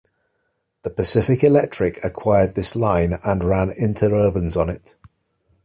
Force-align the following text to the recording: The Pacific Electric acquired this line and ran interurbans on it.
The 0.81 0.89
Pacific 0.89 1.43
Electric 1.43 2.03
acquired 2.03 2.55
this 2.55 2.75
line 2.75 3.19
and 3.23 3.43
ran 3.43 3.69
interurbans 3.69 4.59
on 4.59 4.67
it. 4.67 4.95